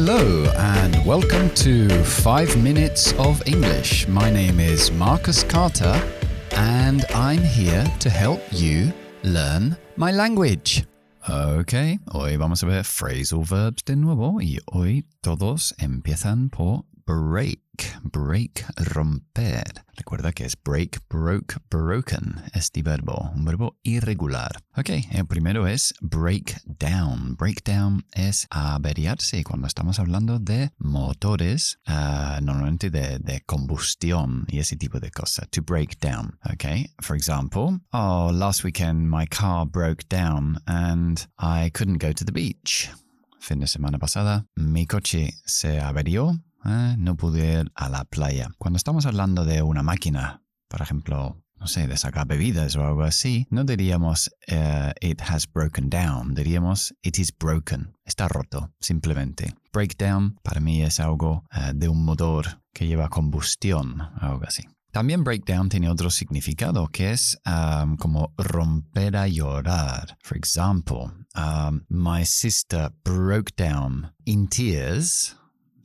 Hello, 0.00 0.44
and 0.56 1.04
welcome 1.04 1.50
to 1.56 1.88
5 1.88 2.62
Minutes 2.62 3.12
of 3.14 3.42
English. 3.48 4.06
My 4.06 4.30
name 4.30 4.60
is 4.60 4.92
Marcus 4.92 5.42
Carter, 5.42 6.00
and 6.52 7.04
I'm 7.12 7.42
here 7.42 7.84
to 7.98 8.08
help 8.08 8.40
you 8.52 8.92
learn 9.24 9.76
my 9.96 10.12
language. 10.12 10.86
Ok, 11.28 11.98
hoy 12.12 12.36
vamos 12.36 12.62
a 12.62 12.66
ver 12.66 12.84
phrasal 12.84 13.42
verbs 13.42 13.82
de 13.84 13.96
nuevo 13.96 14.40
y 14.40 14.60
hoy 14.66 15.04
todos 15.20 15.74
empiezan 15.78 16.48
por 16.48 16.84
break, 17.08 17.62
break, 18.02 18.66
romper. 18.76 19.64
Recuerda 19.96 20.30
que 20.32 20.44
es 20.44 20.54
break, 20.62 21.00
broke, 21.08 21.56
broken, 21.70 22.42
este 22.52 22.82
verbo, 22.82 23.30
un 23.34 23.46
verbo 23.46 23.78
irregular. 23.82 24.62
Ok, 24.76 24.90
el 25.12 25.26
primero 25.26 25.66
es 25.66 25.94
break 26.02 26.60
down. 26.66 27.34
Breakdown 27.36 28.04
es 28.12 28.46
averiarse 28.50 29.42
cuando 29.42 29.66
estamos 29.66 29.98
hablando 29.98 30.38
de 30.38 30.70
motores, 30.76 31.78
uh, 31.88 32.42
normalmente 32.42 32.90
de, 32.90 33.18
de 33.20 33.40
combustión 33.46 34.44
y 34.48 34.58
ese 34.58 34.76
tipo 34.76 35.00
de 35.00 35.10
cosas. 35.10 35.48
To 35.48 35.62
break 35.62 35.98
down. 36.00 36.38
Ok, 36.44 36.90
for 37.00 37.16
example, 37.16 37.80
oh, 37.92 38.30
last 38.30 38.64
weekend 38.64 39.08
my 39.08 39.26
car 39.26 39.64
broke 39.64 40.04
down 40.10 40.58
and 40.66 41.26
I 41.38 41.70
couldn't 41.70 42.02
go 42.02 42.12
to 42.12 42.24
the 42.24 42.32
beach. 42.32 42.90
Fin 43.40 43.60
de 43.60 43.66
semana 43.66 43.98
pasada, 43.98 44.44
mi 44.56 44.84
coche 44.86 45.32
se 45.46 45.80
averió 45.80 46.38
eh, 46.64 46.96
no 46.98 47.16
pude 47.16 47.60
ir 47.60 47.72
a 47.74 47.88
la 47.88 48.04
playa. 48.04 48.50
Cuando 48.58 48.76
estamos 48.76 49.06
hablando 49.06 49.44
de 49.44 49.62
una 49.62 49.82
máquina, 49.82 50.42
por 50.68 50.82
ejemplo, 50.82 51.42
no 51.58 51.66
sé, 51.66 51.88
de 51.88 51.96
sacar 51.96 52.26
bebidas 52.26 52.76
o 52.76 52.84
algo 52.84 53.02
así, 53.02 53.46
no 53.50 53.64
diríamos 53.64 54.30
uh, 54.50 54.92
it 55.00 55.20
has 55.22 55.50
broken 55.50 55.90
down, 55.90 56.34
diríamos 56.34 56.94
it 57.02 57.18
is 57.18 57.36
broken, 57.36 57.94
está 58.04 58.28
roto, 58.28 58.72
simplemente. 58.80 59.54
Breakdown 59.72 60.38
para 60.42 60.60
mí 60.60 60.82
es 60.82 61.00
algo 61.00 61.44
uh, 61.52 61.72
de 61.74 61.88
un 61.88 62.04
motor 62.04 62.62
que 62.72 62.86
lleva 62.86 63.08
combustión, 63.08 64.00
algo 64.20 64.44
así. 64.46 64.64
También 64.90 65.22
breakdown 65.22 65.68
tiene 65.68 65.90
otro 65.90 66.10
significado 66.10 66.88
que 66.88 67.12
es 67.12 67.38
um, 67.44 67.96
como 67.96 68.32
romper 68.38 69.16
a 69.16 69.28
llorar. 69.28 70.16
For 70.22 70.36
example, 70.36 71.12
my 71.88 72.24
sister 72.24 72.90
broke 73.04 73.52
down 73.56 74.12
in 74.24 74.48
tears 74.48 75.36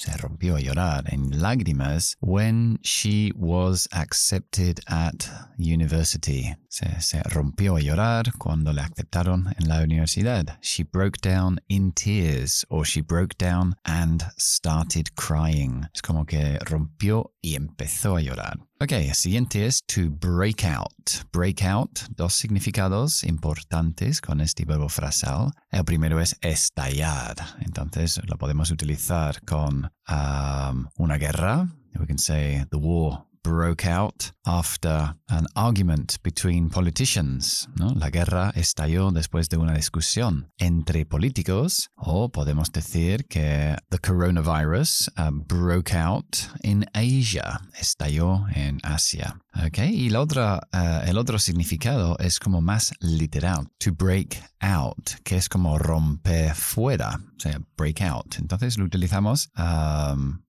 se 0.00 0.16
rompió 0.16 0.56
a 0.56 0.60
llorar 0.60 1.04
en 1.12 1.42
lágrimas 1.42 2.16
when 2.20 2.78
she 2.82 3.32
was 3.36 3.86
accepted 3.92 4.80
at 4.86 5.26
university. 5.58 6.56
Se, 6.68 6.86
se 7.00 7.22
rompió 7.24 7.76
a 7.76 7.80
llorar 7.80 8.32
cuando 8.38 8.72
le 8.72 8.80
aceptaron 8.80 9.54
en 9.58 9.68
la 9.68 9.82
universidad. 9.82 10.58
She 10.62 10.84
broke 10.84 11.20
down 11.20 11.60
in 11.68 11.92
tears 11.92 12.64
or 12.70 12.86
she 12.86 13.02
broke 13.02 13.36
down 13.38 13.74
and 13.84 14.22
started 14.38 15.14
crying. 15.16 15.86
Es 15.94 16.00
como 16.00 16.24
que 16.24 16.58
rompió 16.60 17.34
y 17.42 17.56
empezó 17.56 18.16
a 18.16 18.22
llorar. 18.22 18.69
Ok, 18.82 18.94
siguiente 19.12 19.66
es 19.66 19.84
to 19.84 20.08
break 20.08 20.64
out. 20.64 21.10
Break 21.34 21.62
out, 21.64 21.98
dos 22.16 22.32
significados 22.32 23.22
importantes 23.24 24.22
con 24.22 24.40
este 24.40 24.64
verbo 24.64 24.88
frasal. 24.88 25.50
El 25.70 25.84
primero 25.84 26.18
es 26.18 26.34
estallar. 26.40 27.36
Entonces 27.60 28.22
lo 28.26 28.38
podemos 28.38 28.70
utilizar 28.70 29.44
con 29.44 29.92
um, 30.08 30.86
una 30.96 31.18
guerra. 31.18 31.68
We 31.98 32.06
can 32.06 32.18
say 32.18 32.64
the 32.70 32.78
war 32.78 33.26
broke 33.42 33.86
out 33.86 34.32
after 34.44 35.14
an 35.28 35.46
argument 35.54 36.18
between 36.22 36.68
politicians. 36.68 37.68
¿no? 37.76 37.92
La 37.94 38.10
guerra 38.10 38.52
estalló 38.54 39.10
después 39.10 39.48
de 39.48 39.56
una 39.56 39.74
discusión 39.74 40.50
entre 40.58 41.06
políticos, 41.06 41.90
o 41.96 42.28
podemos 42.28 42.70
decir 42.72 43.26
que 43.26 43.76
the 43.90 43.98
coronavirus 43.98 45.10
uh, 45.16 45.30
broke 45.30 45.94
out 45.94 46.36
in 46.62 46.84
Asia, 46.94 47.60
estalló 47.78 48.46
en 48.54 48.78
Asia. 48.82 49.36
Okay? 49.66 49.90
Y 49.94 50.10
la 50.10 50.20
otra, 50.20 50.60
uh, 50.72 51.08
el 51.08 51.18
otro 51.18 51.38
significado 51.38 52.16
es 52.18 52.38
como 52.38 52.60
más 52.60 52.92
literal, 53.00 53.68
to 53.78 53.92
break 53.92 54.42
out, 54.60 55.10
que 55.24 55.36
es 55.36 55.48
como 55.48 55.78
romper 55.78 56.54
fuera, 56.54 57.18
o 57.36 57.40
sea, 57.40 57.60
break 57.76 58.02
out. 58.02 58.36
Entonces 58.38 58.78
lo 58.78 58.84
utilizamos 58.84 59.50
um, 59.56 60.42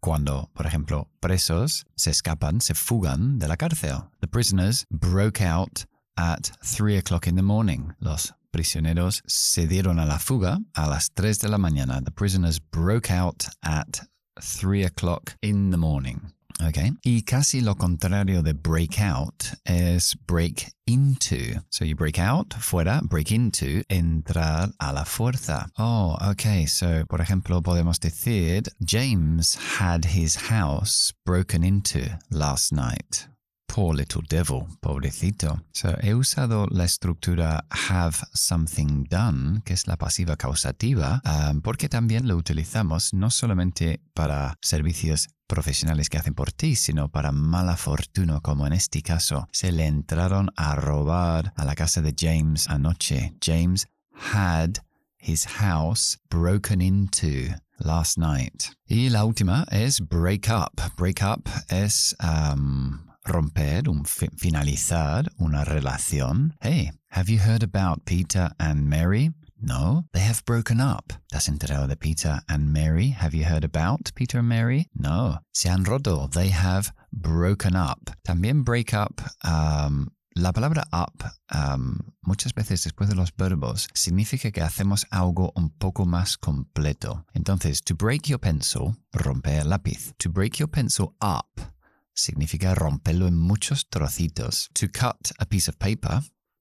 cuando, 0.00 0.50
por 0.54 0.66
ejemplo, 0.66 1.08
presos 1.20 1.86
se 1.96 2.10
escapan, 2.10 2.60
se 2.60 2.74
fugan 2.74 3.38
de 3.38 3.48
la 3.48 3.56
cárcel. 3.56 4.10
The 4.20 4.28
prisoners 4.28 4.84
broke 4.90 5.40
out 5.42 5.84
at 6.16 6.50
3 6.62 6.98
o'clock 6.98 7.26
in 7.26 7.36
the 7.36 7.42
morning. 7.42 7.94
Los 8.00 8.34
prisioneros 8.50 9.22
se 9.26 9.66
dieron 9.66 9.98
a 9.98 10.06
la 10.06 10.18
fuga 10.18 10.58
a 10.74 10.88
las 10.88 11.10
3 11.14 11.38
de 11.38 11.48
la 11.48 11.58
mañana. 11.58 12.02
The 12.02 12.10
prisoners 12.10 12.58
broke 12.58 13.10
out 13.10 13.46
at 13.62 14.00
3 14.40 14.84
o'clock 14.84 15.36
in 15.42 15.70
the 15.70 15.76
morning. 15.76 16.32
Okay. 16.60 16.92
Y 17.02 17.22
casi 17.22 17.60
lo 17.60 17.76
contrario 17.76 18.42
de 18.42 18.52
break 18.52 19.00
out 19.00 19.44
es 19.64 20.14
break 20.26 20.72
into. 20.86 21.62
So 21.70 21.84
you 21.84 21.94
break 21.94 22.18
out, 22.18 22.54
fuera, 22.58 23.00
break 23.02 23.30
into, 23.30 23.82
entrar 23.88 24.72
a 24.80 24.92
la 24.92 25.04
fuerza. 25.04 25.70
Oh, 25.78 26.16
okay. 26.30 26.66
So, 26.66 27.04
por 27.06 27.20
ejemplo, 27.20 27.62
podemos 27.62 28.00
decir, 28.00 28.64
James 28.84 29.56
had 29.78 30.04
his 30.04 30.36
house 30.48 31.12
broken 31.24 31.62
into 31.62 32.18
last 32.30 32.72
night. 32.72 33.28
Poor 33.68 33.94
little 33.94 34.22
devil, 34.28 34.66
pobrecito. 34.80 35.62
So, 35.72 35.94
he 36.02 36.14
usado 36.14 36.66
la 36.70 36.84
estructura 36.84 37.64
have 37.70 38.16
something 38.34 39.04
done, 39.08 39.62
que 39.64 39.74
es 39.74 39.86
la 39.86 39.96
pasiva 39.96 40.36
causativa, 40.36 41.20
um, 41.24 41.60
porque 41.60 41.88
también 41.88 42.26
lo 42.26 42.36
utilizamos 42.36 43.12
no 43.12 43.30
solamente 43.30 44.00
para 44.14 44.56
servicios 44.62 45.28
profesionales 45.48 46.08
que 46.08 46.18
hacen 46.18 46.34
por 46.34 46.52
ti, 46.52 46.76
sino 46.76 47.08
para 47.08 47.32
mala 47.32 47.76
fortuna, 47.76 48.40
como 48.40 48.66
en 48.66 48.72
este 48.72 49.02
caso. 49.02 49.48
Se 49.50 49.72
le 49.72 49.86
entraron 49.86 50.50
a 50.56 50.76
robar 50.76 51.52
a 51.56 51.64
la 51.64 51.74
casa 51.74 52.00
de 52.02 52.14
James 52.16 52.68
anoche. 52.68 53.34
James 53.40 53.88
had 54.12 54.78
his 55.18 55.46
house 55.46 56.18
broken 56.30 56.80
into 56.80 57.54
last 57.78 58.18
night. 58.18 58.70
Y 58.86 59.08
la 59.10 59.24
última 59.24 59.66
es 59.70 60.00
break 60.00 60.48
up. 60.48 60.80
Break 60.96 61.22
up 61.22 61.48
es 61.68 62.14
um, 62.20 63.08
romper, 63.24 63.82
finalizar 64.36 65.30
una 65.38 65.64
relación. 65.64 66.54
Hey, 66.60 66.92
have 67.10 67.28
you 67.28 67.38
heard 67.38 67.62
about 67.62 68.04
Peter 68.04 68.50
and 68.58 68.88
Mary? 68.88 69.32
No, 69.60 70.04
they 70.12 70.20
have 70.20 70.44
broken 70.44 70.80
up. 70.80 71.12
¿Te 71.28 71.36
has 71.36 71.48
enterado 71.48 71.88
de 71.88 71.96
Peter 71.96 72.40
and 72.48 72.72
Mary? 72.72 73.10
Have 73.10 73.34
you 73.34 73.44
heard 73.44 73.64
about 73.64 74.10
Peter 74.14 74.38
and 74.38 74.48
Mary? 74.48 74.88
No, 74.94 75.40
se 75.52 75.68
han 75.68 75.84
roto. 75.84 76.28
They 76.28 76.50
have 76.50 76.92
broken 77.12 77.74
up. 77.74 78.10
También 78.24 78.64
break 78.64 78.94
up. 78.94 79.20
Um, 79.44 80.10
la 80.34 80.52
palabra 80.52 80.84
up, 80.92 81.24
um, 81.52 81.98
muchas 82.22 82.54
veces 82.54 82.84
después 82.84 83.08
de 83.08 83.16
los 83.16 83.34
verbos, 83.36 83.88
significa 83.94 84.52
que 84.52 84.62
hacemos 84.62 85.06
algo 85.10 85.52
un 85.56 85.70
poco 85.70 86.06
más 86.06 86.38
completo. 86.38 87.24
Entonces, 87.34 87.82
to 87.82 87.94
break 87.96 88.28
your 88.28 88.38
pencil, 88.38 88.96
romper 89.12 89.66
lápiz. 89.66 90.12
To 90.18 90.30
break 90.30 90.58
your 90.58 90.70
pencil 90.70 91.16
up 91.20 91.60
significa 92.14 92.74
romperlo 92.74 93.26
en 93.26 93.36
muchos 93.36 93.88
trocitos. 93.88 94.68
To 94.74 94.88
cut 94.88 95.32
a 95.38 95.46
piece 95.46 95.68
of 95.68 95.76
paper, 95.78 96.20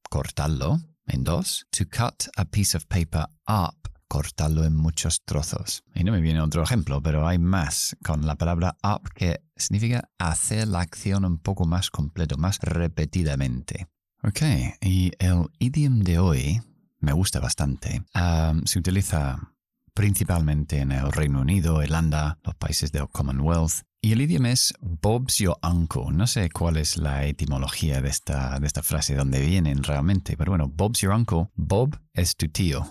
cortarlo 0.09 0.79
en 1.07 1.23
dos. 1.23 1.65
To 1.71 1.85
cut 1.85 2.27
a 2.35 2.45
piece 2.45 2.75
of 2.75 2.85
paper 2.85 3.25
up, 3.47 3.89
cortarlo 4.07 4.63
en 4.63 4.75
muchos 4.75 5.23
trozos. 5.25 5.83
Y 5.93 6.03
no 6.03 6.11
me 6.11 6.21
viene 6.21 6.41
otro 6.41 6.63
ejemplo, 6.63 7.01
pero 7.01 7.27
hay 7.27 7.37
más 7.37 7.95
con 8.03 8.25
la 8.25 8.35
palabra 8.35 8.77
up 8.83 9.09
que 9.13 9.41
significa 9.55 10.09
hacer 10.17 10.67
la 10.67 10.81
acción 10.81 11.25
un 11.25 11.39
poco 11.39 11.65
más 11.65 11.89
completo, 11.89 12.37
más 12.37 12.59
repetidamente. 12.61 13.87
Ok, 14.23 14.41
y 14.81 15.11
el 15.19 15.45
idiom 15.59 15.99
de 15.99 16.19
hoy 16.19 16.61
me 16.99 17.13
gusta 17.13 17.39
bastante. 17.39 18.03
Um, 18.15 18.63
se 18.65 18.79
utiliza 18.79 19.53
principalmente 19.93 20.79
en 20.79 20.91
el 20.91 21.11
Reino 21.11 21.41
Unido, 21.41 21.81
Irlanda, 21.83 22.37
los 22.43 22.55
países 22.55 22.91
del 22.91 23.07
Commonwealth. 23.09 23.83
Y 23.99 24.11
el 24.11 24.21
idioma 24.21 24.51
es 24.51 24.73
Bob's 24.79 25.39
your 25.39 25.57
uncle. 25.63 26.11
No 26.11 26.27
sé 26.27 26.49
cuál 26.51 26.77
es 26.77 26.97
la 26.97 27.25
etimología 27.25 27.99
de 27.99 28.09
esta, 28.09 28.59
de 28.59 28.67
esta 28.67 28.83
frase, 28.83 29.13
de 29.13 29.19
dónde 29.19 29.41
vienen 29.41 29.83
realmente, 29.83 30.37
pero 30.37 30.51
bueno, 30.51 30.69
Bob's 30.69 31.01
your 31.01 31.13
uncle. 31.13 31.47
Bob 31.55 31.99
es 32.13 32.35
tu 32.35 32.47
tío. 32.47 32.87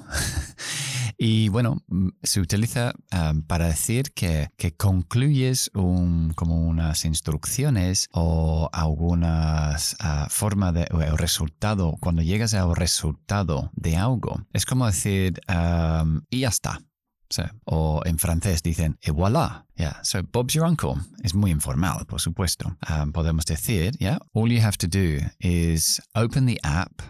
y 1.19 1.49
bueno, 1.49 1.85
se 2.23 2.41
utiliza 2.41 2.93
um, 3.13 3.43
para 3.43 3.69
decir 3.69 4.13
que, 4.15 4.49
que 4.57 4.75
concluyes 4.75 5.71
un, 5.75 6.33
como 6.35 6.67
unas 6.67 7.05
instrucciones 7.05 8.09
o 8.13 8.69
algunas 8.73 9.97
uh, 10.03 10.29
forma 10.29 10.73
de 10.73 10.87
o 10.91 11.17
resultado, 11.17 11.97
cuando 12.01 12.23
llegas 12.23 12.53
al 12.55 12.75
resultado 12.75 13.71
de 13.75 13.97
algo. 13.97 14.45
Es 14.53 14.67
como 14.67 14.87
decir, 14.87 15.41
um, 15.49 16.23
y 16.31 16.41
ya 16.41 16.49
está. 16.49 16.81
So, 17.29 17.43
o 17.67 18.03
en 18.07 18.19
francés 18.19 18.63
dicen, 18.63 18.97
et 19.03 19.11
voilà. 19.11 19.65
Yeah, 19.77 20.01
so 20.03 20.23
Bob's 20.23 20.55
your 20.55 20.65
uncle 20.65 20.97
es 21.25 21.35
muy 21.35 21.51
informal, 21.51 22.05
por 22.07 22.21
supuesto. 22.21 22.77
Um, 22.89 23.13
podemos 23.13 23.45
decir, 23.45 23.93
yeah, 23.99 24.19
all 24.33 24.51
you 24.51 24.61
have 24.61 24.79
to 24.79 24.87
do 24.87 25.21
is 25.41 26.01
open 26.15 26.47
the 26.47 26.61
app, 26.63 27.03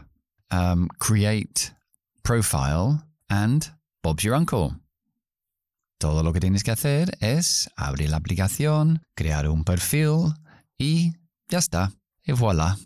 um, 0.50 0.88
create 0.98 1.72
profile, 2.22 3.02
and 3.28 3.70
Bob's 4.02 4.24
your 4.24 4.34
uncle. 4.34 4.76
Todo 5.98 6.22
lo 6.22 6.32
que 6.32 6.40
tienes 6.40 6.62
que 6.62 6.72
hacer 6.72 7.16
es 7.20 7.68
abrir 7.76 8.10
la 8.10 8.18
aplicación, 8.18 9.02
crear 9.14 9.48
un 9.48 9.64
perfil 9.64 10.34
y 10.78 11.12
ya 11.48 11.58
está. 11.58 11.92
Y 12.26 12.32
voilà. 12.32 12.76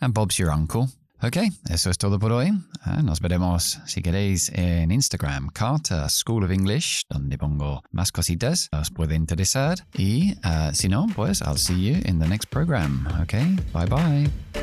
And 0.00 0.14
Bob's 0.14 0.36
your 0.36 0.50
uncle. 0.50 0.88
Ok, 1.24 1.36
eso 1.68 1.88
es 1.88 1.98
todo 1.98 2.18
por 2.18 2.32
hoy. 2.32 2.50
Ah, 2.82 3.00
nos 3.00 3.20
veremos, 3.20 3.78
si 3.86 4.02
queréis, 4.02 4.50
en 4.56 4.90
Instagram, 4.90 5.50
Carter 5.50 6.10
School 6.10 6.42
of 6.42 6.50
English, 6.50 7.02
donde 7.08 7.38
pongo 7.38 7.84
más 7.92 8.10
cositas. 8.10 8.68
Os 8.72 8.90
puede 8.90 9.14
interesar. 9.14 9.86
Y 9.96 10.32
uh, 10.44 10.74
si 10.74 10.88
no, 10.88 11.06
pues 11.14 11.40
I'll 11.40 11.58
see 11.58 11.80
you 11.80 12.00
in 12.06 12.18
the 12.18 12.26
next 12.26 12.50
program. 12.50 13.06
Ok, 13.22 13.34
bye 13.72 13.86
bye. 13.86 14.61